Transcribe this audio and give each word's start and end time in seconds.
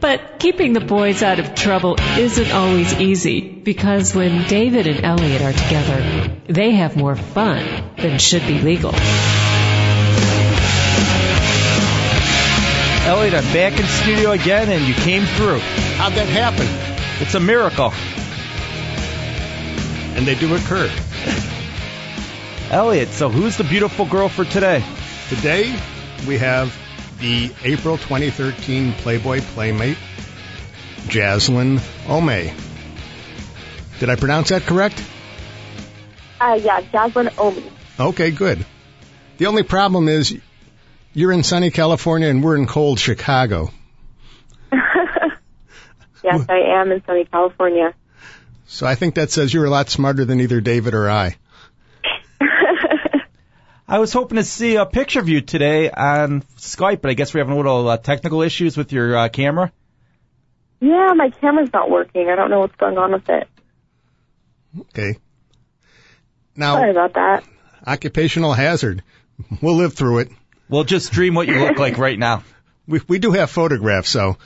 But 0.00 0.38
keeping 0.38 0.74
the 0.74 0.80
boys 0.80 1.24
out 1.24 1.40
of 1.40 1.56
trouble 1.56 1.96
isn't 2.16 2.52
always 2.52 2.92
easy 2.94 3.40
because 3.40 4.14
when 4.14 4.46
David 4.46 4.86
and 4.86 5.04
Elliot 5.04 5.42
are 5.42 5.52
together, 5.52 6.40
they 6.46 6.70
have 6.72 6.96
more 6.96 7.16
fun 7.16 7.66
than 7.96 8.18
should 8.20 8.46
be 8.46 8.60
legal. 8.60 8.94
Elliot, 13.08 13.34
I'm 13.34 13.52
back 13.52 13.80
in 13.80 13.86
studio 13.86 14.30
again 14.32 14.68
and 14.68 14.86
you 14.86 14.94
came 14.94 15.24
through. 15.24 15.58
How'd 15.96 16.12
that 16.12 16.28
happen? 16.28 16.68
It's 17.20 17.34
a 17.34 17.40
miracle. 17.40 17.92
And 20.16 20.26
they 20.28 20.36
do 20.36 20.54
occur. 20.54 20.88
Elliot, 22.70 23.08
so 23.08 23.30
who's 23.30 23.56
the 23.56 23.64
beautiful 23.64 24.06
girl 24.06 24.28
for 24.28 24.44
today? 24.44 24.84
Today, 25.28 25.74
we 26.26 26.38
have 26.38 26.72
the 27.20 27.50
April 27.64 27.98
2013 27.98 28.92
Playboy 28.94 29.40
Playmate, 29.40 29.98
Jaslyn 31.06 31.80
Ome. 32.08 32.54
Did 33.98 34.10
I 34.10 34.16
pronounce 34.16 34.50
that 34.50 34.62
correct? 34.62 35.02
Uh, 36.40 36.60
yeah, 36.62 36.80
Jaslyn 36.82 37.36
Omi. 37.38 37.64
Okay, 37.98 38.30
good. 38.30 38.64
The 39.38 39.46
only 39.46 39.64
problem 39.64 40.08
is 40.08 40.36
you're 41.12 41.32
in 41.32 41.42
sunny 41.42 41.70
California 41.70 42.28
and 42.28 42.44
we're 42.44 42.56
in 42.56 42.66
cold 42.66 43.00
Chicago. 43.00 43.70
yes, 44.72 46.46
I 46.48 46.80
am 46.80 46.92
in 46.92 47.02
sunny 47.04 47.24
California. 47.24 47.94
So 48.66 48.86
I 48.86 48.94
think 48.94 49.16
that 49.16 49.30
says 49.30 49.52
you're 49.52 49.64
a 49.64 49.70
lot 49.70 49.88
smarter 49.88 50.24
than 50.24 50.40
either 50.40 50.60
David 50.60 50.94
or 50.94 51.10
I. 51.10 51.36
I 53.88 53.98
was 54.00 54.12
hoping 54.12 54.36
to 54.36 54.44
see 54.44 54.76
a 54.76 54.84
picture 54.84 55.18
of 55.20 55.28
you 55.30 55.40
today 55.40 55.90
on 55.90 56.42
Skype, 56.58 57.00
but 57.00 57.10
I 57.10 57.14
guess 57.14 57.32
we're 57.32 57.40
having 57.40 57.54
a 57.54 57.56
little 57.56 57.88
uh, 57.88 57.96
technical 57.96 58.42
issues 58.42 58.76
with 58.76 58.92
your 58.92 59.16
uh, 59.16 59.28
camera. 59.30 59.72
Yeah, 60.80 61.12
my 61.16 61.30
camera's 61.30 61.72
not 61.72 61.90
working. 61.90 62.28
I 62.28 62.36
don't 62.36 62.50
know 62.50 62.60
what's 62.60 62.76
going 62.76 62.98
on 62.98 63.12
with 63.12 63.28
it. 63.30 63.48
Okay. 64.80 65.16
Now, 66.54 66.76
Sorry 66.76 66.90
about 66.90 67.14
that. 67.14 67.44
occupational 67.86 68.52
hazard. 68.52 69.02
We'll 69.62 69.76
live 69.76 69.94
through 69.94 70.18
it. 70.18 70.28
We'll 70.68 70.84
just 70.84 71.10
dream 71.12 71.34
what 71.34 71.48
you 71.48 71.58
look 71.58 71.78
like 71.78 71.96
right 72.06 72.18
now. 72.18 72.42
We 72.86 73.00
we 73.08 73.18
do 73.18 73.32
have 73.32 73.50
photographs, 73.50 74.10
so. 74.10 74.36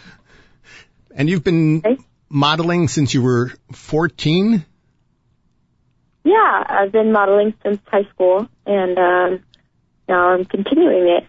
And 1.14 1.28
you've 1.28 1.42
been 1.44 1.82
Okay. 1.84 1.98
modeling 2.28 2.88
since 2.88 3.12
you 3.12 3.22
were 3.22 3.50
14. 3.72 4.64
Yeah, 6.24 6.64
I've 6.68 6.92
been 6.92 7.12
modeling 7.12 7.54
since 7.62 7.80
high 7.86 8.04
school, 8.14 8.48
and 8.64 8.98
um, 8.98 9.44
now 10.08 10.30
I'm 10.30 10.44
continuing 10.44 11.08
it 11.08 11.26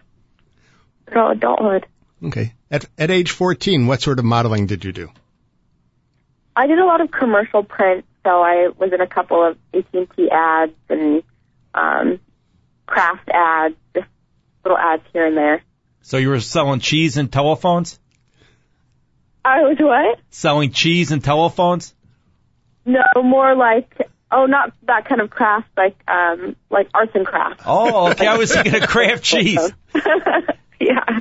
through 1.08 1.30
adulthood. 1.32 1.86
Okay. 2.22 2.54
At 2.70 2.86
at 2.96 3.10
age 3.10 3.30
14, 3.30 3.86
what 3.86 4.02
sort 4.02 4.18
of 4.18 4.24
modeling 4.24 4.66
did 4.66 4.84
you 4.84 4.92
do? 4.92 5.10
I 6.56 6.66
did 6.66 6.78
a 6.78 6.84
lot 6.84 7.00
of 7.00 7.10
commercial 7.10 7.64
print, 7.64 8.04
so 8.24 8.42
I 8.42 8.68
was 8.78 8.92
in 8.92 9.00
a 9.00 9.06
couple 9.06 9.44
of 9.44 9.58
AT&T 9.74 10.30
ads 10.30 10.72
and 10.88 11.22
um, 11.74 12.20
craft 12.86 13.28
ads, 13.28 13.74
just 13.94 14.06
little 14.64 14.78
ads 14.78 15.02
here 15.12 15.26
and 15.26 15.36
there. 15.36 15.62
So 16.02 16.16
you 16.18 16.28
were 16.28 16.40
selling 16.40 16.80
cheese 16.80 17.16
and 17.16 17.32
telephones? 17.32 17.98
I 19.44 19.62
was 19.62 19.76
what? 19.78 20.20
Selling 20.30 20.70
cheese 20.70 21.10
and 21.12 21.22
telephones? 21.22 21.94
No, 22.86 23.02
more 23.16 23.54
like 23.54 23.98
oh, 24.34 24.46
not 24.46 24.72
that 24.82 25.08
kind 25.08 25.20
of 25.20 25.30
craft, 25.30 25.68
like 25.76 25.96
um, 26.08 26.56
like 26.68 26.88
arts 26.92 27.12
and 27.14 27.24
crafts. 27.24 27.62
Oh, 27.64 28.10
okay. 28.10 28.26
I 28.26 28.36
was 28.36 28.52
thinking 28.54 28.74
of 28.74 28.88
Kraft 28.88 29.22
cheese. 29.22 29.72
yeah. 30.80 31.20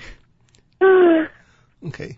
Okay. 1.85 2.17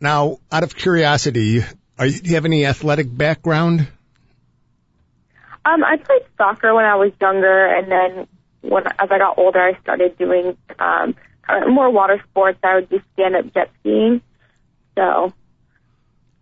Now, 0.00 0.38
out 0.52 0.62
of 0.62 0.76
curiosity, 0.76 1.62
are 1.98 2.06
you, 2.06 2.20
do 2.20 2.28
you 2.28 2.34
have 2.36 2.44
any 2.44 2.64
athletic 2.64 3.14
background? 3.14 3.88
Um, 5.66 5.82
I 5.82 5.96
played 5.96 6.22
soccer 6.36 6.74
when 6.74 6.84
I 6.84 6.96
was 6.96 7.12
younger, 7.20 7.66
and 7.66 7.90
then 7.90 8.26
when 8.60 8.86
as 8.86 9.08
I 9.10 9.18
got 9.18 9.38
older, 9.38 9.60
I 9.60 9.78
started 9.80 10.16
doing 10.16 10.56
um, 10.78 11.14
more 11.68 11.90
water 11.90 12.22
sports. 12.30 12.58
I 12.62 12.76
would 12.76 12.90
do 12.90 13.00
stand 13.14 13.34
up 13.34 13.52
jet 13.52 13.70
skiing, 13.80 14.20
so 14.96 15.32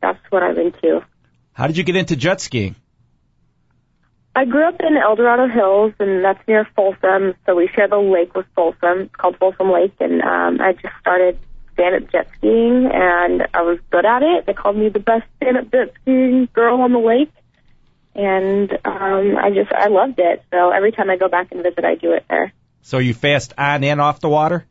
that's 0.01 0.19
what 0.31 0.43
I'm 0.43 0.59
into. 0.59 1.05
How 1.53 1.67
did 1.67 1.77
you 1.77 1.85
get 1.85 1.97
into 1.97 2.17
jet 2.17 2.41
skiing? 2.41 2.75
I 4.35 4.47
grew 4.47 4.67
up 4.67 4.81
in 4.81 4.97
El 4.97 5.17
Dorado 5.17 5.47
Hills, 5.47 5.93
and 5.99 6.25
that's 6.25 6.47
near 6.49 6.67
Folsom. 6.75 7.35
So 7.45 7.55
we 7.55 7.69
share 7.75 7.89
the 7.89 7.99
lake 7.99 8.35
with 8.35 8.47
Folsom. 8.55 9.03
It's 9.03 9.15
called 9.15 9.37
Folsom 9.39 9.71
Lake, 9.71 9.95
and 10.01 10.23
um, 10.23 10.61
I 10.61 10.73
just 10.73 10.95
started 11.01 11.39
stand-up 11.75 12.11
jet 12.11 12.29
skiing, 12.39 12.89
and 12.93 13.47
I 13.53 13.63
was 13.63 13.79
good 13.91 14.07
at 14.07 14.23
it. 14.23 14.47
They 14.47 14.55
called 14.55 14.77
me 14.77 14.89
the 14.89 15.01
best 15.01 15.25
stand-up 15.37 15.71
jet 15.71 15.93
skiing 16.01 16.49
girl 16.55 16.81
on 16.81 16.93
the 16.93 16.99
lake, 16.99 17.33
and 18.15 18.73
um, 18.85 19.37
I 19.37 19.51
just 19.51 19.73
I 19.73 19.89
loved 19.89 20.19
it. 20.19 20.43
So 20.51 20.71
every 20.71 20.93
time 20.93 21.11
I 21.11 21.17
go 21.17 21.29
back 21.29 21.53
and 21.53 21.63
visit, 21.63 21.85
I 21.85 21.97
do 21.97 22.13
it 22.13 22.25
there. 22.29 22.53
So 22.83 22.99
are 22.99 23.03
you 23.03 23.15
fast 23.15 23.53
on 23.59 23.85
and 23.85 24.01
off 24.01 24.21
the 24.21 24.31
water? 24.31 24.67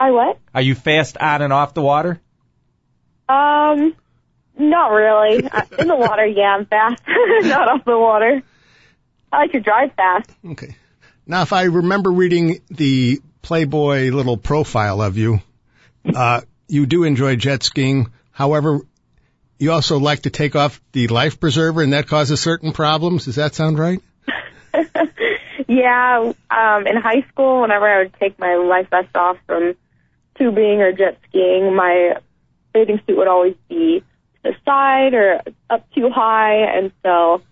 I 0.00 0.10
what? 0.10 0.38
Are 0.54 0.62
you 0.62 0.74
fast 0.74 1.16
on 1.18 1.42
and 1.42 1.52
off 1.52 1.74
the 1.74 1.82
water? 1.82 2.20
Um, 3.28 3.94
not 4.58 4.88
really. 4.88 5.36
In 5.78 5.88
the 5.88 5.96
water, 5.96 6.26
yeah, 6.26 6.56
I'm 6.56 6.66
fast. 6.66 7.02
not 7.06 7.68
off 7.68 7.84
the 7.84 7.98
water. 7.98 8.42
I 9.32 9.36
like 9.36 9.52
to 9.52 9.60
drive 9.60 9.92
fast. 9.94 10.30
Okay. 10.44 10.76
Now, 11.26 11.42
if 11.42 11.52
I 11.52 11.64
remember 11.64 12.10
reading 12.10 12.60
the 12.70 13.20
Playboy 13.42 14.10
little 14.10 14.36
profile 14.36 15.02
of 15.02 15.18
you, 15.18 15.40
uh, 16.14 16.40
you 16.68 16.86
do 16.86 17.04
enjoy 17.04 17.36
jet 17.36 17.62
skiing. 17.62 18.12
However, 18.30 18.80
you 19.58 19.72
also 19.72 19.98
like 19.98 20.22
to 20.22 20.30
take 20.30 20.56
off 20.56 20.80
the 20.92 21.08
life 21.08 21.40
preserver, 21.40 21.82
and 21.82 21.92
that 21.92 22.06
causes 22.06 22.40
certain 22.40 22.72
problems. 22.72 23.26
Does 23.26 23.36
that 23.36 23.54
sound 23.54 23.78
right? 23.78 24.00
Yeah, 25.68 26.32
um, 26.50 26.86
in 26.86 26.96
high 26.96 27.26
school, 27.30 27.60
whenever 27.60 27.86
I 27.86 27.98
would 27.98 28.14
take 28.18 28.38
my 28.38 28.56
life 28.56 28.88
vest 28.88 29.14
off 29.14 29.36
from 29.46 29.74
tubing 30.38 30.80
or 30.80 30.92
jet 30.92 31.18
skiing, 31.28 31.76
my 31.76 32.14
bathing 32.72 33.00
suit 33.06 33.18
would 33.18 33.28
always 33.28 33.54
be 33.68 34.02
the 34.42 34.54
side 34.64 35.14
or 35.14 35.40
up 35.68 35.90
too 35.92 36.10
high, 36.10 36.76
and 36.76 36.92
so 37.02 37.42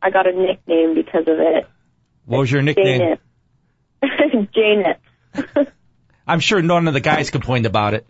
I 0.00 0.10
got 0.10 0.26
a 0.26 0.32
nickname 0.32 0.94
because 0.94 1.22
of 1.22 1.38
it. 1.38 1.66
What 2.24 2.40
was 2.40 2.50
your 2.50 2.62
nickname? 2.62 3.18
Janet. 4.02 4.52
Janet. 4.54 5.00
I'm 6.26 6.40
sure 6.40 6.60
none 6.60 6.88
of 6.88 6.94
the 6.94 7.00
guys 7.00 7.30
complained 7.30 7.66
about 7.66 7.94
it. 7.94 8.06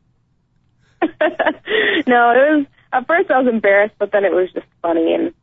no, 1.03 1.07
it 1.07 2.57
was 2.57 2.67
at 2.93 3.07
first 3.07 3.31
I 3.31 3.41
was 3.41 3.53
embarrassed, 3.53 3.95
but 3.99 4.11
then 4.13 4.25
it 4.25 4.33
was 4.33 4.51
just 4.53 4.67
funny 4.81 5.15
and 5.15 5.35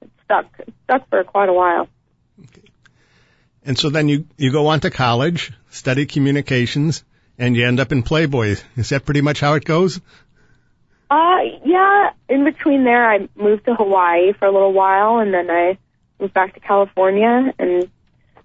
it 0.00 0.10
stuck 0.24 0.46
it 0.58 0.74
stuck 0.84 1.08
for 1.08 1.22
quite 1.24 1.48
a 1.48 1.52
while. 1.52 1.88
And 3.64 3.76
so 3.76 3.90
then 3.90 4.08
you, 4.08 4.26
you 4.36 4.52
go 4.52 4.68
on 4.68 4.80
to 4.80 4.90
college, 4.90 5.52
study 5.70 6.06
communications, 6.06 7.04
and 7.36 7.56
you 7.56 7.66
end 7.66 7.80
up 7.80 7.90
in 7.90 8.04
Playboy. 8.04 8.56
Is 8.76 8.90
that 8.90 9.04
pretty 9.04 9.22
much 9.22 9.40
how 9.40 9.54
it 9.54 9.64
goes? 9.64 10.00
Uh, 11.10 11.38
yeah. 11.64 12.10
In 12.28 12.44
between 12.44 12.84
there, 12.84 13.08
I 13.08 13.28
moved 13.36 13.66
to 13.66 13.74
Hawaii 13.74 14.32
for 14.32 14.46
a 14.46 14.52
little 14.52 14.72
while, 14.72 15.18
and 15.18 15.32
then 15.32 15.50
I 15.50 15.78
moved 16.20 16.34
back 16.34 16.54
to 16.54 16.60
California 16.60 17.52
and 17.58 17.88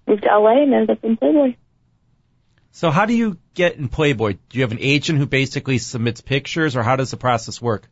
moved 0.08 0.24
to 0.24 0.30
LA 0.30 0.64
and 0.64 0.74
ended 0.74 0.92
up 0.92 1.04
in 1.04 1.18
Playboy. 1.18 1.56
So 2.72 2.90
how 2.90 3.06
do 3.06 3.14
you 3.14 3.38
get 3.54 3.76
in 3.76 3.90
Playboy? 3.90 4.38
Do 4.50 4.58
you 4.58 4.62
have 4.64 4.72
an 4.72 4.80
agent 4.80 5.20
who 5.20 5.26
basically 5.26 5.78
submits 5.78 6.22
pictures, 6.22 6.76
or 6.76 6.84
how 6.84 6.96
does 6.96 7.12
the 7.12 7.18
process 7.18 7.62
work? 7.62 7.88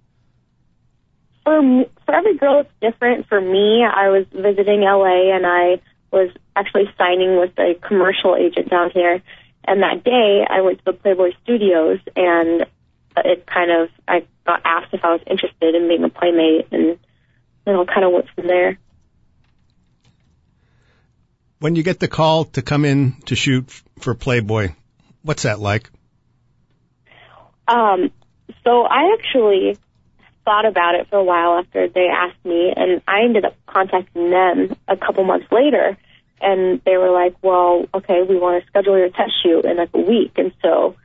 For 1.44 1.61
me, 1.61 1.85
for 2.05 2.15
every 2.15 2.38
girl, 2.38 2.61
it's 2.61 2.69
different. 2.79 3.27
For 3.27 3.41
me, 3.41 3.83
I 3.83 4.09
was 4.09 4.25
visiting 4.31 4.81
LA, 4.81 5.35
and 5.35 5.45
I 5.45 5.81
was 6.11 6.29
actually 6.55 6.85
signing 6.97 7.39
with 7.39 7.57
a 7.57 7.75
commercial 7.88 8.35
agent 8.35 8.69
down 8.69 8.91
here. 8.91 9.21
And 9.65 9.83
that 9.83 10.03
day, 10.03 10.45
I 10.49 10.61
went 10.61 10.79
to 10.79 10.85
the 10.85 10.94
Playboy 10.94 11.31
Studios, 11.44 11.99
and 12.15 12.65
it 13.17 13.45
kind 13.45 13.71
of 13.71 13.89
I 14.07 14.25
got 14.45 14.61
asked 14.65 14.94
if 14.94 15.03
I 15.03 15.13
was 15.13 15.21
interested 15.27 15.75
in 15.75 15.88
being 15.88 16.03
a 16.03 16.09
playmate, 16.09 16.67
and 16.71 16.97
then 17.65 17.75
it 17.75 17.88
kind 17.88 18.06
of 18.06 18.13
went 18.13 18.25
from 18.35 18.47
there. 18.47 18.79
When 21.59 21.75
you 21.75 21.83
get 21.83 22.00
the 22.00 22.07
call 22.07 22.45
to 22.45 22.61
come 22.61 22.85
in 22.85 23.15
to 23.25 23.35
shoot 23.35 23.69
for 24.00 24.15
Playboy, 24.15 24.69
what's 25.23 25.44
that 25.44 25.59
like? 25.59 25.89
Um, 27.67 28.11
so 28.63 28.83
I 28.83 29.15
actually 29.17 29.77
thought 30.45 30.65
about 30.65 30.95
it 30.95 31.07
for 31.09 31.17
a 31.17 31.23
while 31.23 31.59
after 31.59 31.88
they 31.88 32.07
asked 32.07 32.44
me, 32.44 32.73
and 32.75 33.01
I 33.07 33.21
ended 33.23 33.45
up 33.45 33.56
contacting 33.67 34.31
them 34.31 34.75
a 34.88 34.97
couple 34.97 35.23
months 35.23 35.45
later, 35.51 35.97
and 36.41 36.81
they 36.85 36.97
were 36.97 37.11
like, 37.11 37.35
"Well, 37.41 37.85
okay, 37.94 38.23
we 38.23 38.38
want 38.38 38.63
to 38.63 38.67
schedule 38.67 38.97
your 38.97 39.09
test 39.09 39.31
shoot 39.44 39.65
in 39.65 39.77
like 39.77 39.89
a 39.94 40.00
week." 40.00 40.31
And 40.38 40.51
so, 40.61 40.95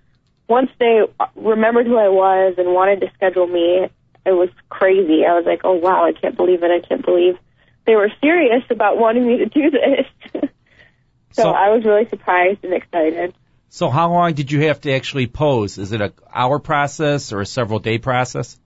once 0.48 0.70
they 0.78 1.00
remembered 1.36 1.86
who 1.86 1.96
I 1.96 2.08
was 2.08 2.54
and 2.58 2.68
wanted 2.74 3.00
to 3.00 3.10
schedule 3.14 3.46
me, 3.46 3.88
it 4.26 4.32
was 4.32 4.48
crazy. 4.68 5.24
I 5.24 5.34
was 5.34 5.44
like, 5.46 5.60
"Oh 5.64 5.74
wow, 5.74 6.04
I 6.04 6.12
can't 6.12 6.36
believe 6.36 6.62
it! 6.62 6.70
I 6.70 6.86
can't 6.86 7.04
believe 7.04 7.38
they 7.86 7.96
were 7.96 8.10
serious 8.20 8.62
about 8.70 8.98
wanting 8.98 9.26
me 9.26 9.38
to 9.38 9.46
do 9.46 9.70
this." 9.70 10.06
so, 11.32 11.42
So- 11.42 11.50
I 11.50 11.70
was 11.70 11.84
really 11.84 12.08
surprised 12.08 12.64
and 12.64 12.74
excited. 12.74 13.34
So 13.68 13.90
how 13.90 14.12
long 14.12 14.34
did 14.34 14.52
you 14.52 14.68
have 14.68 14.80
to 14.82 14.92
actually 14.92 15.26
pose? 15.26 15.78
Is 15.78 15.90
it 15.90 16.00
a 16.00 16.12
hour 16.32 16.60
process 16.60 17.32
or 17.32 17.40
a 17.40 17.46
several 17.46 17.80
day 17.80 17.98
process? 17.98 18.56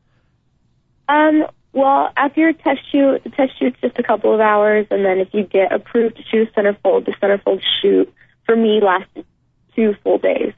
Um, 1.09 1.47
well, 1.73 2.11
after 2.15 2.41
your 2.43 2.53
test 2.53 2.81
shoot, 2.93 3.25
the 3.25 3.31
test 3.31 3.59
shoot's 3.59 3.81
just 3.81 3.99
a 3.99 4.03
couple 4.03 4.35
of 4.35 4.41
hours, 4.41 4.87
and 4.91 5.03
then 5.07 5.19
if 5.19 5.29
you 5.33 5.45
get 5.45 5.73
approved 5.73 6.17
to 6.17 6.23
shoot 6.25 6.51
a 6.55 6.61
centerfold, 6.61 7.07
the 7.07 7.13
centerfold 7.23 7.63
shoot 7.81 8.13
for 8.45 8.55
me 8.55 8.81
lasted 8.83 9.25
two 9.75 9.95
full 10.05 10.19
days. 10.19 10.53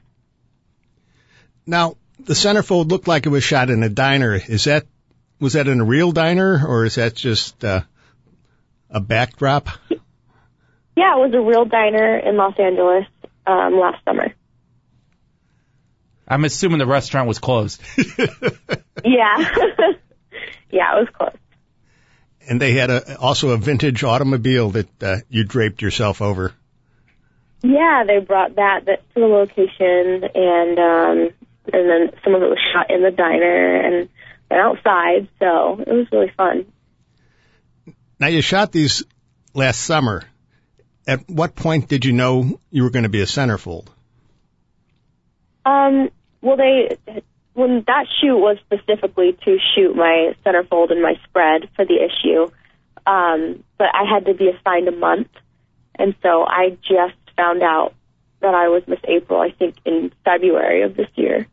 Now, 1.71 1.95
the 2.19 2.33
centerfold 2.33 2.89
looked 2.89 3.07
like 3.07 3.25
it 3.25 3.29
was 3.29 3.45
shot 3.45 3.69
in 3.69 3.81
a 3.81 3.87
diner. 3.87 4.35
Is 4.35 4.65
that 4.65 4.85
was 5.39 5.53
that 5.53 5.69
in 5.69 5.79
a 5.79 5.85
real 5.85 6.11
diner 6.11 6.67
or 6.67 6.83
is 6.83 6.95
that 6.95 7.15
just 7.15 7.63
uh, 7.63 7.83
a 8.89 8.99
backdrop? 8.99 9.69
Yeah, 10.97 11.15
it 11.15 11.19
was 11.19 11.33
a 11.33 11.39
real 11.39 11.63
diner 11.63 12.17
in 12.17 12.35
Los 12.35 12.59
Angeles 12.59 13.05
um, 13.47 13.79
last 13.79 14.03
summer. 14.03 14.33
I'm 16.27 16.43
assuming 16.43 16.79
the 16.79 16.85
restaurant 16.85 17.29
was 17.29 17.39
closed. 17.39 17.81
Yeah, 19.03 19.37
yeah, 20.69 20.95
it 20.95 20.99
was 20.99 21.07
closed. 21.11 21.37
And 22.47 22.61
they 22.61 22.73
had 22.73 22.91
a, 22.91 23.17
also 23.17 23.49
a 23.49 23.57
vintage 23.57 24.03
automobile 24.03 24.69
that 24.71 25.03
uh, 25.03 25.17
you 25.27 25.43
draped 25.43 25.81
yourself 25.81 26.21
over. 26.21 26.53
Yeah, 27.63 28.03
they 28.05 28.19
brought 28.19 28.57
that, 28.57 28.85
that 28.85 29.01
to 29.15 29.19
the 29.19 29.25
location, 29.25 30.23
and 30.35 30.79
um, 30.79 31.29
and 31.65 31.89
then 31.89 32.11
some 32.23 32.35
of 32.35 32.41
it 32.41 32.49
was 32.49 32.59
shot 32.73 32.89
in 32.89 33.03
the 33.03 33.11
diner 33.11 33.75
and, 33.75 34.09
outside, 34.53 35.29
so 35.39 35.79
it 35.79 35.87
was 35.87 36.07
really 36.11 36.31
fun. 36.35 36.65
Now 38.19 38.27
you 38.27 38.41
shot 38.41 38.73
these 38.73 39.03
last 39.53 39.79
summer. 39.79 40.23
At 41.07 41.29
what 41.29 41.55
point 41.55 41.87
did 41.87 42.03
you 42.03 42.11
know 42.11 42.59
you 42.69 42.83
were 42.83 42.89
going 42.89 43.03
to 43.03 43.09
be 43.09 43.21
a 43.21 43.25
centerfold? 43.25 43.87
Um, 45.65 46.09
well, 46.41 46.57
they 46.57 46.97
when 47.53 47.83
that 47.87 48.07
shoot 48.19 48.37
was 48.37 48.57
specifically 48.65 49.37
to 49.45 49.57
shoot 49.75 49.95
my 49.95 50.35
centerfold 50.45 50.91
and 50.91 51.01
my 51.01 51.13
spread 51.23 51.69
for 51.75 51.85
the 51.85 51.95
issue, 51.95 52.51
um, 53.05 53.63
but 53.77 53.87
I 53.93 54.03
had 54.03 54.25
to 54.25 54.33
be 54.33 54.49
assigned 54.49 54.87
a 54.87 54.95
month, 54.95 55.29
and 55.95 56.15
so 56.21 56.43
I 56.43 56.77
just 56.81 57.17
found 57.35 57.63
out 57.63 57.93
that 58.41 58.53
I 58.53 58.69
was 58.69 58.83
Miss 58.87 58.99
April. 59.03 59.39
I 59.39 59.51
think 59.51 59.75
in 59.85 60.11
February 60.25 60.83
of 60.83 60.95
this 60.95 61.07
year. 61.15 61.47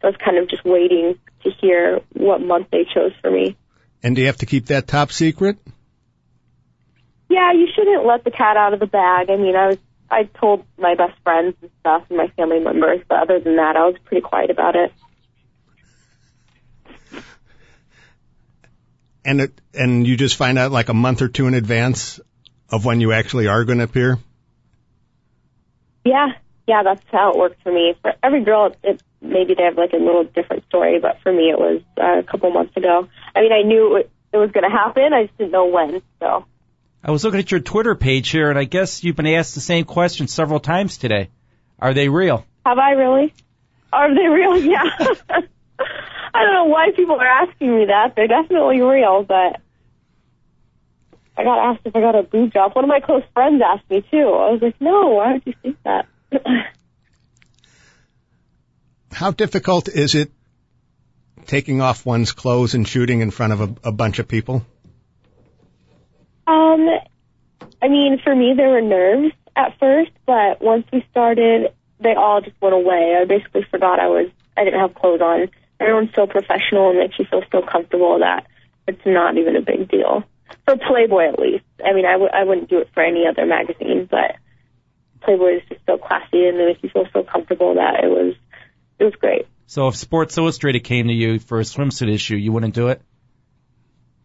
So 0.00 0.08
I 0.08 0.10
was 0.10 0.16
kind 0.22 0.38
of 0.38 0.48
just 0.48 0.64
waiting 0.64 1.18
to 1.42 1.50
hear 1.50 2.00
what 2.12 2.40
month 2.40 2.68
they 2.70 2.84
chose 2.84 3.12
for 3.20 3.30
me. 3.30 3.56
And 4.02 4.14
do 4.14 4.22
you 4.22 4.26
have 4.26 4.36
to 4.38 4.46
keep 4.46 4.66
that 4.66 4.86
top 4.86 5.10
secret? 5.10 5.58
Yeah, 7.28 7.52
you 7.52 7.66
shouldn't 7.74 8.06
let 8.06 8.24
the 8.24 8.30
cat 8.30 8.56
out 8.56 8.72
of 8.72 8.80
the 8.80 8.86
bag. 8.86 9.30
I 9.30 9.36
mean, 9.36 9.56
I 9.56 9.68
was 9.68 9.78
I 10.10 10.24
told 10.24 10.64
my 10.78 10.94
best 10.94 11.18
friends 11.24 11.56
and 11.60 11.70
stuff 11.80 12.04
and 12.08 12.18
my 12.18 12.28
family 12.28 12.60
members, 12.60 13.00
but 13.08 13.18
other 13.18 13.40
than 13.40 13.56
that, 13.56 13.76
I 13.76 13.86
was 13.86 13.96
pretty 14.04 14.20
quiet 14.20 14.50
about 14.50 14.76
it. 14.76 14.92
And 19.24 19.40
it, 19.40 19.60
and 19.74 20.06
you 20.06 20.16
just 20.16 20.36
find 20.36 20.56
out 20.56 20.70
like 20.70 20.88
a 20.88 20.94
month 20.94 21.22
or 21.22 21.28
two 21.28 21.48
in 21.48 21.54
advance 21.54 22.20
of 22.70 22.84
when 22.84 23.00
you 23.00 23.12
actually 23.12 23.48
are 23.48 23.64
going 23.64 23.78
to 23.78 23.84
appear? 23.84 24.18
Yeah, 26.06 26.28
yeah, 26.66 26.82
that's 26.82 27.02
how 27.12 27.32
it 27.32 27.38
worked 27.38 27.62
for 27.62 27.72
me. 27.72 27.94
For 28.02 28.12
every 28.22 28.44
girl, 28.44 28.66
it, 28.66 28.78
it 28.82 29.02
maybe 29.20 29.54
they 29.54 29.64
have 29.64 29.76
like 29.76 29.92
a 29.92 29.96
little 29.96 30.24
different 30.24 30.64
story, 30.66 30.98
but 30.98 31.20
for 31.22 31.32
me, 31.32 31.50
it 31.50 31.58
was 31.58 31.82
uh, 31.98 32.18
a 32.18 32.22
couple 32.22 32.50
months 32.50 32.76
ago. 32.76 33.08
I 33.34 33.40
mean, 33.40 33.52
I 33.52 33.62
knew 33.62 33.96
it, 33.96 34.10
it 34.32 34.36
was 34.36 34.50
going 34.50 34.64
to 34.64 34.76
happen. 34.76 35.12
I 35.12 35.26
just 35.26 35.38
didn't 35.38 35.52
know 35.52 35.66
when. 35.66 36.02
So 36.20 36.44
I 37.02 37.10
was 37.10 37.24
looking 37.24 37.40
at 37.40 37.50
your 37.50 37.60
Twitter 37.60 37.94
page 37.94 38.30
here, 38.30 38.50
and 38.50 38.58
I 38.58 38.64
guess 38.64 39.04
you've 39.04 39.16
been 39.16 39.26
asked 39.26 39.54
the 39.54 39.60
same 39.60 39.84
question 39.84 40.28
several 40.28 40.60
times 40.60 40.98
today. 40.98 41.30
Are 41.78 41.94
they 41.94 42.08
real? 42.08 42.44
have 42.64 42.78
I 42.78 42.92
really? 42.92 43.32
Are 43.92 44.12
they 44.14 44.26
real? 44.26 44.56
Yeah. 44.62 44.82
I 46.34 46.42
don't 46.42 46.52
know 46.52 46.64
why 46.64 46.90
people 46.94 47.16
are 47.16 47.26
asking 47.26 47.78
me 47.78 47.86
that. 47.86 48.14
They're 48.14 48.26
definitely 48.26 48.82
real, 48.82 49.22
but 49.22 49.60
I 51.36 51.44
got 51.44 51.58
asked 51.58 51.82
if 51.84 51.94
I 51.94 52.00
got 52.00 52.14
a 52.14 52.22
boob 52.22 52.52
job. 52.52 52.74
One 52.74 52.84
of 52.84 52.88
my 52.88 53.00
close 53.00 53.22
friends 53.34 53.62
asked 53.64 53.88
me 53.90 54.02
too. 54.10 54.16
I 54.16 54.50
was 54.52 54.62
like, 54.62 54.80
no, 54.80 55.08
why 55.08 55.34
would 55.34 55.42
you 55.44 55.54
think 55.62 55.76
that? 55.84 56.06
How 59.12 59.30
difficult 59.30 59.88
is 59.88 60.14
it 60.14 60.30
taking 61.46 61.80
off 61.80 62.04
one's 62.04 62.32
clothes 62.32 62.74
and 62.74 62.86
shooting 62.86 63.20
in 63.20 63.30
front 63.30 63.52
of 63.52 63.60
a, 63.60 63.88
a 63.88 63.92
bunch 63.92 64.18
of 64.18 64.28
people? 64.28 64.64
Um, 66.46 66.88
I 67.82 67.88
mean, 67.88 68.20
for 68.22 68.34
me, 68.34 68.54
there 68.56 68.68
were 68.70 68.82
nerves 68.82 69.34
at 69.54 69.78
first, 69.78 70.12
but 70.26 70.62
once 70.62 70.86
we 70.92 71.04
started, 71.10 71.72
they 72.00 72.14
all 72.14 72.40
just 72.40 72.60
went 72.60 72.74
away. 72.74 73.16
I 73.20 73.24
basically 73.24 73.64
forgot 73.70 74.00
I 74.00 74.08
was, 74.08 74.28
I 74.56 74.64
didn't 74.64 74.80
have 74.80 74.94
clothes 74.94 75.20
on. 75.20 75.48
Everyone's 75.80 76.14
so 76.14 76.26
professional 76.26 76.90
and 76.90 76.98
makes 76.98 77.18
you 77.18 77.26
feel 77.26 77.42
so 77.52 77.62
comfortable 77.62 78.20
that 78.20 78.46
it's 78.88 79.04
not 79.04 79.36
even 79.36 79.56
a 79.56 79.62
big 79.62 79.90
deal. 79.90 80.24
For 80.66 80.76
Playboy, 80.76 81.28
at 81.28 81.38
least. 81.38 81.64
I 81.84 81.92
mean, 81.92 82.04
I 82.04 82.12
w- 82.12 82.30
I 82.32 82.44
wouldn't 82.44 82.68
do 82.68 82.78
it 82.78 82.90
for 82.92 83.02
any 83.02 83.24
other 83.26 83.46
magazine, 83.46 84.08
but 84.10 84.36
Playboy 85.22 85.56
is 85.56 85.62
just 85.68 85.80
so 85.86 85.96
classy 85.96 86.46
and 86.46 86.58
they 86.58 86.66
make 86.66 86.82
you 86.82 86.90
feel 86.90 87.06
so 87.12 87.22
comfortable 87.22 87.74
that 87.74 88.02
it 88.02 88.08
was, 88.08 88.34
it 88.98 89.04
was 89.04 89.14
great. 89.14 89.46
So 89.66 89.88
if 89.88 89.96
Sports 89.96 90.36
Illustrated 90.38 90.80
came 90.80 91.08
to 91.08 91.12
you 91.12 91.38
for 91.38 91.58
a 91.60 91.62
swimsuit 91.62 92.12
issue, 92.12 92.36
you 92.36 92.52
wouldn't 92.52 92.74
do 92.74 92.88
it? 92.88 93.00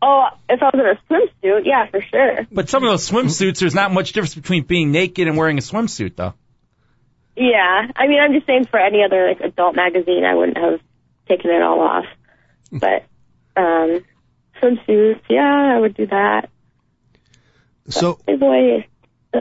Oh, 0.01 0.27
if 0.49 0.61
I 0.61 0.71
was 0.73 0.73
in 0.73 0.79
a 0.79 1.13
swimsuit, 1.13 1.61
yeah, 1.65 1.87
for 1.89 2.01
sure. 2.01 2.47
But 2.51 2.69
some 2.69 2.83
of 2.83 2.89
those 2.89 3.09
swimsuits, 3.09 3.59
there's 3.59 3.75
not 3.75 3.91
much 3.93 4.13
difference 4.13 4.33
between 4.33 4.63
being 4.63 4.91
naked 4.91 5.27
and 5.27 5.37
wearing 5.37 5.59
a 5.59 5.61
swimsuit, 5.61 6.15
though. 6.15 6.33
Yeah, 7.35 7.87
I 7.95 8.07
mean, 8.07 8.19
I'm 8.19 8.33
just 8.33 8.45
saying 8.45 8.65
for 8.65 8.79
any 8.79 9.03
other 9.03 9.27
like 9.27 9.41
adult 9.41 9.75
magazine, 9.75 10.25
I 10.25 10.35
wouldn't 10.35 10.57
have 10.57 10.79
taken 11.27 11.51
it 11.51 11.61
all 11.61 11.79
off. 11.79 12.05
But 12.71 13.05
um, 13.55 14.03
swimsuits, 14.61 15.21
yeah, 15.29 15.73
I 15.75 15.79
would 15.79 15.95
do 15.95 16.07
that. 16.07 16.49
So, 17.89 18.13
Playboy, 18.13 18.85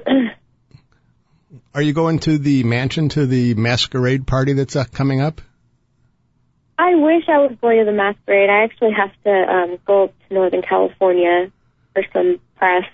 are 1.75 1.83
you 1.83 1.93
going 1.93 2.19
to 2.21 2.39
the 2.39 2.65
mansion 2.65 3.09
to 3.11 3.27
the 3.27 3.55
masquerade 3.55 4.27
party 4.27 4.55
that's 4.55 4.77
uh, 4.77 4.85
coming 4.85 5.21
up? 5.21 5.41
I 6.79 6.95
wish 6.95 7.25
I 7.29 7.39
was 7.39 7.53
going 7.61 7.79
to 7.79 7.85
the 7.85 7.93
masquerade. 7.93 8.49
I 8.49 8.65
actually 8.65 8.93
have 8.93 9.11
to 9.25 9.31
um, 9.31 9.79
go 9.85 10.05
up 10.05 10.15
to 10.29 10.35
Northern 10.35 10.63
California 10.63 11.53
for 11.93 12.03
some 12.13 12.41
press, 12.57 12.85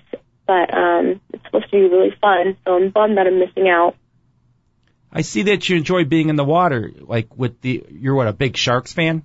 but 0.46 0.74
um, 0.74 1.20
it's 1.32 1.44
supposed 1.44 1.66
to 1.66 1.70
be 1.70 1.82
really 1.82 2.14
fun, 2.20 2.56
so 2.64 2.74
I'm 2.74 2.90
bummed 2.90 3.16
that 3.16 3.26
I'm 3.26 3.38
missing 3.38 3.68
out. 3.68 3.94
I 5.12 5.22
see 5.22 5.42
that 5.42 5.68
you 5.68 5.76
enjoy 5.76 6.04
being 6.04 6.28
in 6.28 6.36
the 6.36 6.44
water, 6.44 6.90
like 7.00 7.36
with 7.38 7.60
the, 7.60 7.86
you're 7.90 8.14
what, 8.14 8.26
a 8.26 8.32
big 8.32 8.56
Sharks 8.56 8.92
fan? 8.92 9.24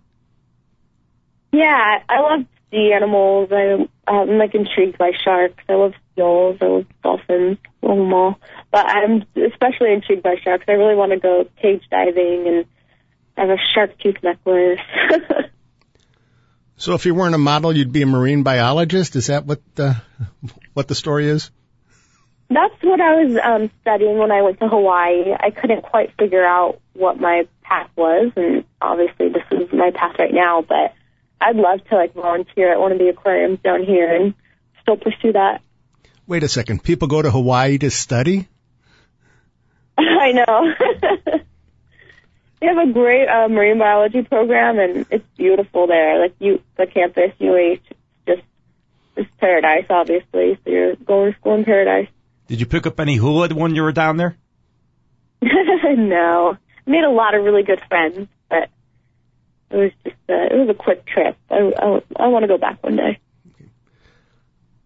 Yeah, 1.51 1.99
I 2.07 2.19
love 2.21 2.45
sea 2.71 2.93
animals. 2.93 3.49
I, 3.51 3.87
I'm 4.07 4.37
like 4.37 4.55
intrigued 4.55 4.97
by 4.97 5.11
sharks. 5.23 5.63
I 5.69 5.73
love 5.73 5.93
seals. 6.15 6.57
I 6.61 6.65
love 6.65 6.85
dolphins. 7.03 7.57
I 7.83 7.85
love 7.85 7.97
them 7.97 8.13
all. 8.13 8.39
But 8.71 8.85
I'm 8.85 9.23
especially 9.35 9.93
intrigued 9.93 10.23
by 10.23 10.35
sharks. 10.43 10.65
I 10.67 10.73
really 10.73 10.95
want 10.95 11.11
to 11.11 11.19
go 11.19 11.47
cage 11.61 11.83
diving 11.91 12.47
and 12.47 12.65
have 13.37 13.49
a 13.49 13.57
shark 13.73 13.97
tooth 13.99 14.17
necklace. 14.23 14.79
So 16.81 16.95
if 16.95 17.05
you 17.05 17.13
weren't 17.13 17.35
a 17.35 17.37
model, 17.37 17.77
you'd 17.77 17.91
be 17.91 18.01
a 18.01 18.07
marine 18.07 18.41
biologist? 18.41 19.15
Is 19.15 19.27
that 19.27 19.45
what 19.45 19.61
the, 19.75 20.01
what 20.73 20.87
the 20.87 20.95
story 20.95 21.27
is? 21.27 21.51
That's 22.49 22.73
what 22.81 22.99
I 22.99 23.23
was 23.23 23.37
um, 23.37 23.69
studying 23.81 24.17
when 24.17 24.31
I 24.31 24.41
went 24.41 24.59
to 24.61 24.67
Hawaii. 24.67 25.31
I 25.39 25.51
couldn't 25.51 25.83
quite 25.83 26.11
figure 26.17 26.43
out 26.43 26.81
what 26.93 27.19
my 27.19 27.47
path 27.61 27.91
was, 27.95 28.31
and 28.35 28.65
obviously 28.81 29.29
this 29.29 29.43
is 29.51 29.71
my 29.71 29.91
path 29.91 30.15
right 30.17 30.33
now. 30.33 30.63
But 30.67 30.95
I'd 31.41 31.55
love 31.55 31.83
to 31.89 31.95
like 31.95 32.13
volunteer 32.13 32.71
at 32.71 32.79
one 32.79 32.91
of 32.91 32.99
the 32.99 33.09
aquariums 33.09 33.59
down 33.63 33.83
here 33.83 34.15
and 34.15 34.33
still 34.81 34.97
pursue 34.97 35.33
that. 35.33 35.61
Wait 36.27 36.43
a 36.43 36.47
second. 36.47 36.83
People 36.83 37.07
go 37.07 37.21
to 37.21 37.31
Hawaii 37.31 37.77
to 37.79 37.89
study? 37.89 38.47
I 39.97 40.31
know. 40.31 40.73
they 42.61 42.67
have 42.67 42.77
a 42.77 42.93
great 42.93 43.27
uh, 43.27 43.49
marine 43.49 43.79
biology 43.79 44.21
program, 44.21 44.79
and 44.79 45.05
it's 45.09 45.25
beautiful 45.35 45.87
there. 45.87 46.21
Like 46.21 46.35
you, 46.39 46.61
the 46.77 46.85
campus, 46.85 47.31
UH, 47.41 47.79
just 48.27 48.43
it's 49.15 49.29
paradise, 49.39 49.85
obviously. 49.89 50.59
So 50.63 50.69
you're 50.69 50.95
going 50.95 51.33
to 51.33 51.39
school 51.39 51.55
in 51.55 51.65
paradise. 51.65 52.07
Did 52.47 52.59
you 52.59 52.65
pick 52.65 52.85
up 52.85 52.99
any 52.99 53.15
hula 53.15 53.49
when 53.49 53.75
you 53.75 53.81
were 53.81 53.91
down 53.91 54.17
there? 54.17 54.37
no, 55.41 56.57
I 56.85 56.89
made 56.89 57.03
a 57.03 57.09
lot 57.09 57.33
of 57.33 57.43
really 57.43 57.63
good 57.63 57.81
friends, 57.87 58.15
but 58.15 58.29
it 59.71 59.75
was 59.75 59.91
just 60.03 60.17
a, 60.29 60.53
it 60.53 60.57
was 60.57 60.69
a 60.69 60.73
quick 60.73 61.05
trip. 61.05 61.37
I 61.49 61.55
I, 61.55 62.01
I 62.25 62.27
want 62.27 62.43
to 62.43 62.47
go 62.47 62.57
back 62.57 62.83
one 62.83 62.95
day. 62.95 63.19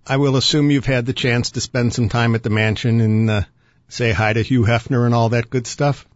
I 0.07 0.17
will 0.17 0.35
assume 0.35 0.69
you've 0.69 0.85
had 0.85 1.05
the 1.05 1.13
chance 1.13 1.51
to 1.51 1.61
spend 1.61 1.93
some 1.93 2.09
time 2.09 2.35
at 2.35 2.43
the 2.43 2.51
mansion 2.51 3.01
and 3.01 3.29
uh, 3.29 3.41
say 3.87 4.11
hi 4.11 4.33
to 4.33 4.43
Hugh 4.43 4.61
Hefner 4.61 5.05
and 5.05 5.15
all 5.15 5.29
that 5.29 5.49
good 5.49 5.65
stuff. 5.65 6.07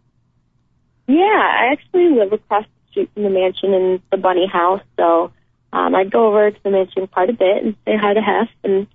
Yeah, 1.08 1.16
I 1.16 1.72
actually 1.72 2.10
live 2.10 2.32
across 2.32 2.64
the 2.64 2.90
street 2.90 3.10
from 3.14 3.24
the 3.24 3.30
mansion 3.30 3.74
in 3.74 4.02
the 4.12 4.16
bunny 4.16 4.46
house, 4.46 4.82
so 4.96 5.32
um, 5.72 5.94
I'd 5.96 6.12
go 6.12 6.28
over 6.28 6.52
to 6.52 6.62
the 6.62 6.70
mansion 6.70 7.08
quite 7.08 7.30
a 7.30 7.32
bit 7.32 7.64
and 7.64 7.76
say 7.84 7.96
hi 7.96 8.14
to 8.14 8.20
Hef 8.20 8.48
and 8.62 8.86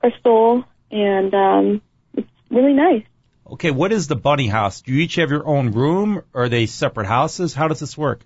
Crystal, 0.00 0.64
and 0.90 1.34
um, 1.34 1.82
it's 2.14 2.28
really 2.50 2.74
nice. 2.74 3.04
Okay, 3.46 3.70
what 3.70 3.90
is 3.92 4.06
the 4.06 4.16
bunny 4.16 4.48
house? 4.48 4.82
Do 4.82 4.92
you 4.92 5.00
each 5.00 5.14
have 5.14 5.30
your 5.30 5.46
own 5.46 5.70
room, 5.70 6.22
or 6.34 6.42
are 6.42 6.48
they 6.50 6.66
separate 6.66 7.06
houses? 7.06 7.54
How 7.54 7.68
does 7.68 7.80
this 7.80 7.96
work? 7.96 8.20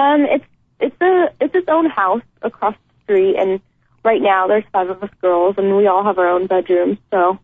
Um, 0.00 0.22
it's 0.22 0.44
it's 0.80 1.00
a 1.00 1.26
it's 1.40 1.54
its 1.54 1.68
own 1.68 1.86
house 1.86 2.22
across 2.40 2.74
the 2.74 3.02
street, 3.04 3.36
and 3.36 3.60
right 4.02 4.20
now 4.22 4.46
there's 4.46 4.64
five 4.72 4.88
of 4.88 5.02
us 5.02 5.10
girls, 5.20 5.56
and 5.58 5.76
we 5.76 5.86
all 5.86 6.04
have 6.04 6.18
our 6.18 6.28
own 6.28 6.46
bedrooms. 6.46 6.98
So 7.10 7.38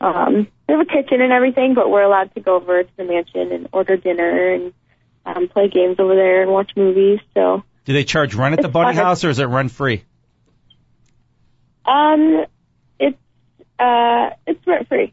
um, 0.00 0.46
we 0.68 0.74
have 0.74 0.80
a 0.80 0.84
kitchen 0.84 1.20
and 1.20 1.32
everything, 1.32 1.74
but 1.74 1.90
we're 1.90 2.02
allowed 2.02 2.32
to 2.34 2.40
go 2.40 2.54
over 2.56 2.84
to 2.84 2.90
the 2.96 3.04
mansion 3.04 3.52
and 3.52 3.68
order 3.72 3.96
dinner 3.96 4.52
and 4.52 4.72
um, 5.26 5.48
play 5.48 5.68
games 5.68 5.96
over 5.98 6.14
there 6.14 6.42
and 6.42 6.52
watch 6.52 6.70
movies. 6.76 7.18
So 7.34 7.64
Do 7.84 7.92
they 7.92 8.04
charge 8.04 8.34
rent 8.34 8.54
at 8.54 8.62
the 8.62 8.68
bunny 8.68 8.96
house, 8.96 9.24
or 9.24 9.30
is 9.30 9.40
it 9.40 9.46
rent 9.46 9.72
free? 9.72 10.04
um, 11.84 12.44
it's 13.00 13.18
uh, 13.80 14.30
it's 14.46 14.64
rent 14.66 14.88
free. 14.88 15.12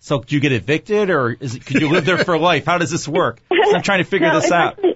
So 0.00 0.20
do 0.20 0.34
you 0.34 0.40
get 0.40 0.52
evicted, 0.52 1.10
or 1.10 1.30
is 1.30 1.54
it, 1.54 1.66
could 1.66 1.80
you 1.80 1.88
live 1.88 2.04
there 2.04 2.18
for 2.18 2.38
life? 2.38 2.66
How 2.66 2.78
does 2.78 2.90
this 2.90 3.06
work? 3.06 3.40
I'm 3.52 3.82
trying 3.82 3.98
to 3.98 4.08
figure 4.08 4.28
no, 4.28 4.40
this 4.40 4.50
out. 4.50 4.74
Actually, 4.74 4.95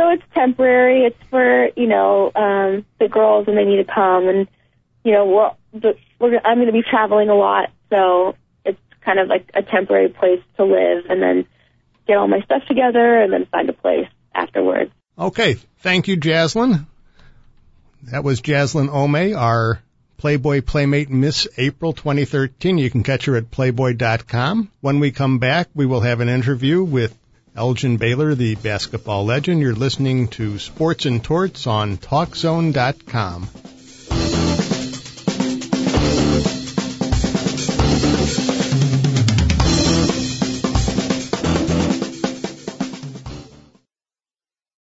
so 0.00 0.08
it's 0.08 0.22
temporary. 0.34 1.04
It's 1.04 1.28
for 1.28 1.68
you 1.76 1.86
know 1.86 2.32
um, 2.34 2.86
the 2.98 3.08
girls 3.08 3.46
when 3.46 3.56
they 3.56 3.64
need 3.64 3.84
to 3.84 3.92
come, 3.92 4.28
and 4.28 4.48
you 5.04 5.12
know 5.12 5.54
the, 5.72 5.94
we're, 6.18 6.40
I'm 6.42 6.56
going 6.56 6.66
to 6.66 6.72
be 6.72 6.82
traveling 6.82 7.28
a 7.28 7.34
lot, 7.34 7.70
so 7.90 8.34
it's 8.64 8.78
kind 9.04 9.18
of 9.18 9.28
like 9.28 9.50
a 9.54 9.62
temporary 9.62 10.08
place 10.08 10.40
to 10.56 10.64
live, 10.64 11.04
and 11.10 11.22
then 11.22 11.46
get 12.06 12.16
all 12.16 12.28
my 12.28 12.40
stuff 12.40 12.62
together, 12.66 13.20
and 13.20 13.32
then 13.32 13.46
find 13.46 13.68
a 13.68 13.74
place 13.74 14.08
afterwards. 14.34 14.90
Okay, 15.18 15.58
thank 15.80 16.08
you, 16.08 16.16
Jaslyn. 16.16 16.86
That 18.04 18.24
was 18.24 18.40
Jaslyn 18.40 18.88
Ome, 18.88 19.36
our 19.36 19.82
Playboy 20.16 20.62
Playmate 20.62 21.10
Miss 21.10 21.46
April 21.58 21.92
2013. 21.92 22.78
You 22.78 22.90
can 22.90 23.02
catch 23.02 23.26
her 23.26 23.36
at 23.36 23.50
playboy.com. 23.50 24.70
When 24.80 25.00
we 25.00 25.10
come 25.10 25.38
back, 25.38 25.68
we 25.74 25.84
will 25.84 26.00
have 26.00 26.20
an 26.20 26.30
interview 26.30 26.82
with 26.82 27.14
Elgin 27.56 27.96
Baylor, 27.96 28.34
the 28.34 28.54
basketball 28.54 29.24
legend. 29.24 29.60
You're 29.60 29.74
listening 29.74 30.28
to 30.28 30.58
Sports 30.58 31.06
and 31.06 31.22
Torts 31.22 31.66
on 31.66 31.96
TalkZone.com. 31.98 33.48